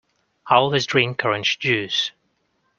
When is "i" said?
0.47-0.55